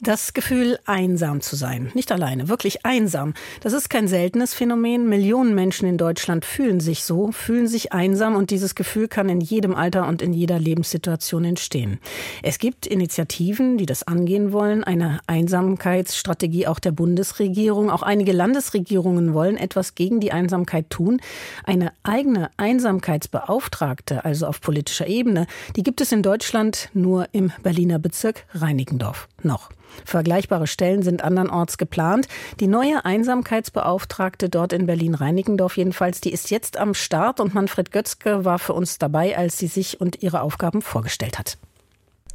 [0.00, 1.90] das Gefühl, einsam zu sein.
[1.94, 3.34] Nicht alleine, wirklich einsam.
[3.60, 5.08] Das ist kein seltenes Phänomen.
[5.08, 9.40] Millionen Menschen in Deutschland fühlen sich so, fühlen sich einsam und dieses Gefühl kann in
[9.40, 11.98] jedem Alter und in jeder Lebenssituation entstehen.
[12.42, 17.90] Es gibt Initiativen, die das angehen wollen, eine Einsamkeitsstrategie auch der Bundesregierung.
[17.90, 21.20] Auch einige Landesregierungen wollen etwas gegen die Einsamkeit tun.
[21.64, 27.98] Eine eigene Einsamkeitsbeauftragte, also auf politischer Ebene, die gibt es in Deutschland nur im Berliner
[27.98, 29.70] Bezirk Reinickendorf noch.
[30.04, 32.28] Vergleichbare Stellen sind andernorts geplant.
[32.60, 38.44] Die neue Einsamkeitsbeauftragte dort in Berlin-Reinickendorf jedenfalls, die ist jetzt am Start und Manfred Götzke
[38.44, 41.58] war für uns dabei, als sie sich und ihre Aufgaben vorgestellt hat.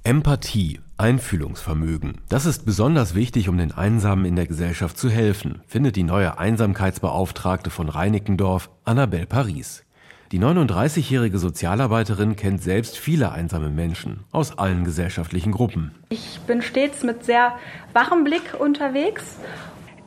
[0.05, 2.19] Empathie, Einfühlungsvermögen.
[2.27, 6.37] Das ist besonders wichtig, um den Einsamen in der Gesellschaft zu helfen, findet die neue
[6.37, 9.83] Einsamkeitsbeauftragte von Reinickendorf, Annabelle Paris.
[10.31, 15.91] Die 39-jährige Sozialarbeiterin kennt selbst viele einsame Menschen aus allen gesellschaftlichen Gruppen.
[16.09, 17.53] Ich bin stets mit sehr
[17.93, 19.37] wachem Blick unterwegs.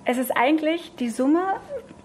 [0.04, 1.40] Es ist eigentlich die Summe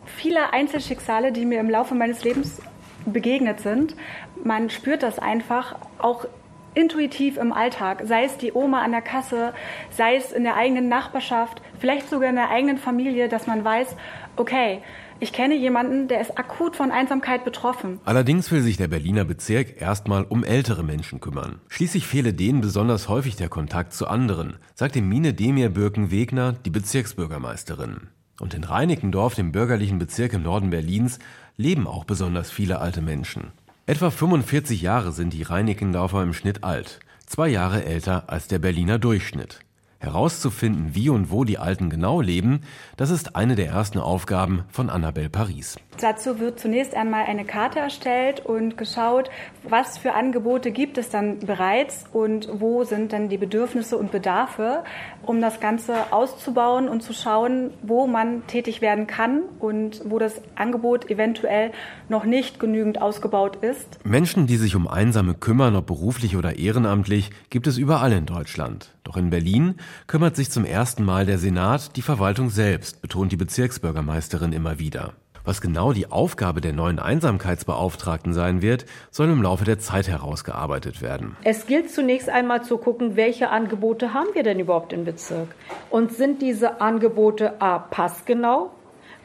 [0.06, 2.62] vieler Einzelschicksale, die mir im Laufe meines Lebens
[3.06, 3.96] begegnet sind.
[4.44, 6.26] Man spürt das einfach auch
[6.74, 9.54] intuitiv im Alltag, sei es die Oma an der Kasse,
[9.90, 13.96] sei es in der eigenen Nachbarschaft, vielleicht sogar in der eigenen Familie, dass man weiß,
[14.36, 14.82] okay,
[15.20, 18.00] ich kenne jemanden, der ist akut von Einsamkeit betroffen.
[18.06, 21.62] Allerdings will sich der Berliner Bezirk erstmal um ältere Menschen kümmern.
[21.68, 28.08] Schließlich fehle denen besonders häufig der Kontakt zu anderen, sagte Mine Demir Birken-Wegner, die Bezirksbürgermeisterin.
[28.40, 31.20] Und in Reinickendorf, dem bürgerlichen Bezirk im Norden Berlins,
[31.56, 33.52] leben auch besonders viele alte Menschen.
[33.88, 39.00] Etwa 45 Jahre sind die Reinickendorfer im Schnitt alt, zwei Jahre älter als der Berliner
[39.00, 39.62] Durchschnitt.
[39.98, 42.62] Herauszufinden, wie und wo die Alten genau leben,
[42.96, 45.78] das ist eine der ersten Aufgaben von Annabelle Paris.
[46.00, 49.30] Dazu wird zunächst einmal eine Karte erstellt und geschaut,
[49.64, 54.84] was für Angebote gibt es dann bereits und wo sind dann die Bedürfnisse und Bedarfe,
[55.22, 60.42] um das Ganze auszubauen und zu schauen, wo man tätig werden kann und wo das
[60.56, 61.72] Angebot eventuell
[62.10, 64.00] noch nicht genügend ausgebaut ist.
[64.04, 68.96] Menschen, die sich um Einsame kümmern, ob beruflich oder ehrenamtlich, gibt es überall in Deutschland.
[69.04, 69.76] Doch in Berlin
[70.08, 75.14] kümmert sich zum ersten Mal der Senat, die Verwaltung selbst, betont die Bezirksbürgermeisterin immer wieder.
[75.44, 81.02] Was genau die Aufgabe der neuen Einsamkeitsbeauftragten sein wird, soll im Laufe der Zeit herausgearbeitet
[81.02, 81.36] werden.
[81.44, 85.48] Es gilt zunächst einmal zu gucken, welche Angebote haben wir denn überhaupt im Bezirk?
[85.90, 88.72] Und sind diese Angebote A passgenau?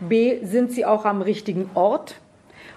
[0.01, 2.17] B sind sie auch am richtigen Ort?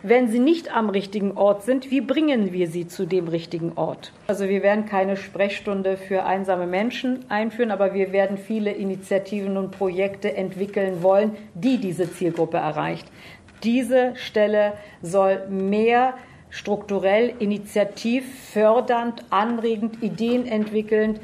[0.01, 4.13] Wenn sie nicht am richtigen Ort sind, wie bringen wir sie zu dem richtigen Ort?
[4.27, 9.71] Also wir werden keine Sprechstunde für einsame Menschen einführen, aber wir werden viele Initiativen und
[9.71, 13.07] Projekte entwickeln wollen, die diese Zielgruppe erreicht.
[13.63, 16.13] Diese Stelle soll mehr
[16.49, 21.19] strukturell, initiativ, fördernd, anregend, ideenentwickelnd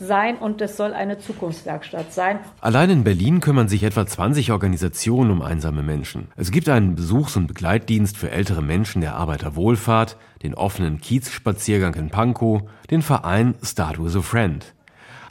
[0.00, 2.40] sein und es soll eine Zukunftswerkstatt sein.
[2.60, 6.28] Allein in Berlin kümmern sich etwa 20 Organisationen um einsame Menschen.
[6.36, 12.10] Es gibt einen Besuchs- und Begleitdienst für ältere Menschen der Arbeiterwohlfahrt, den offenen Kiezspaziergang in
[12.10, 14.74] Pankow, den Verein Start with a Friend.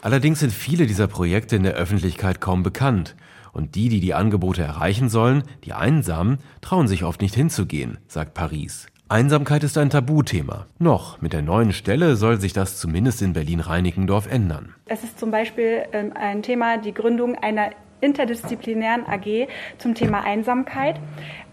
[0.02, 3.16] Allerdings sind viele dieser Projekte in der Öffentlichkeit kaum bekannt.
[3.52, 8.36] Und die, die die Angebote erreichen sollen, die Einsamen, trauen sich oft nicht hinzugehen, sagt
[8.36, 8.88] Paris.
[9.10, 10.66] Einsamkeit ist ein Tabuthema.
[10.80, 14.76] Noch, mit der neuen Stelle soll sich das zumindest in Berlin-Reinickendorf ändern.
[14.86, 17.70] Es ist zum Beispiel ähm, ein Thema die Gründung einer
[18.02, 19.48] interdisziplinären AG
[19.78, 21.00] zum Thema Einsamkeit.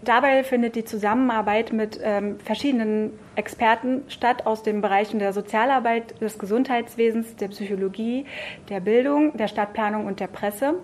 [0.03, 6.37] Dabei findet die Zusammenarbeit mit ähm, verschiedenen Experten statt aus den Bereichen der Sozialarbeit, des
[6.37, 8.25] Gesundheitswesens, der Psychologie,
[8.67, 10.75] der Bildung, der Stadtplanung und der Presse.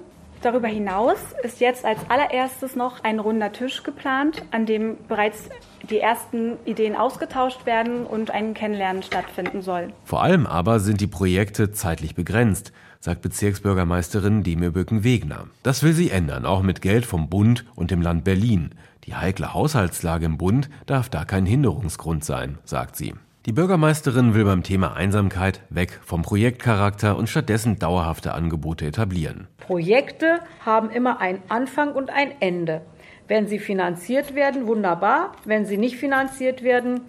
[0.41, 5.49] Darüber hinaus ist jetzt als allererstes noch ein runder Tisch geplant, an dem bereits
[5.91, 9.94] die ersten Ideen ausgetauscht werden und ein Kennenlernen stattfinden soll.
[10.06, 15.47] Vor allem aber sind die Projekte zeitlich begrenzt, sagt Bezirksbürgermeisterin Demir Böcken-Wegner.
[15.63, 18.75] Das will sie ändern, auch mit Geld vom Bund und dem Land Berlin.
[19.06, 23.13] Die heikle Haushaltslage im Bund darf da kein Hinderungsgrund sein, sagt sie.
[23.47, 29.48] Die Bürgermeisterin will beim Thema Einsamkeit weg vom Projektcharakter und stattdessen dauerhafte Angebote etablieren.
[29.57, 32.81] Projekte haben immer einen Anfang und ein Ende.
[33.27, 35.33] Wenn sie finanziert werden, wunderbar.
[35.45, 37.01] Wenn sie nicht finanziert werden,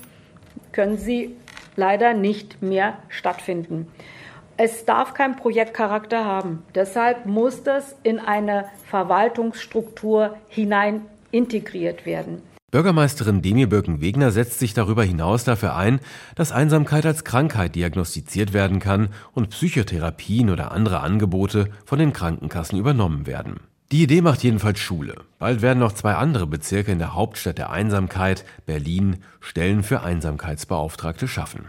[0.73, 1.37] können sie
[1.77, 3.89] leider nicht mehr stattfinden.
[4.57, 6.63] Es darf keinen Projektcharakter haben.
[6.75, 12.43] Deshalb muss das in eine Verwaltungsstruktur hinein integriert werden.
[12.71, 16.01] Bürgermeisterin Demi Birken-Wegner setzt sich darüber hinaus dafür ein,
[16.37, 22.79] dass Einsamkeit als Krankheit diagnostiziert werden kann und Psychotherapien oder andere Angebote von den Krankenkassen
[22.79, 23.61] übernommen werden.
[23.93, 25.17] Die Idee macht jedenfalls Schule.
[25.39, 31.29] Bald werden noch zwei andere Bezirke in der Hauptstadt der Einsamkeit, Berlin, Stellen für Einsamkeitsbeauftragte
[31.29, 31.67] schaffen.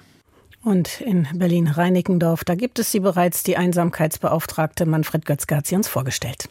[0.63, 5.89] Und in Berlin-Reinickendorf, da gibt es sie bereits, die Einsamkeitsbeauftragte Manfred Götzge hat sie uns
[5.89, 6.47] vorgestellt.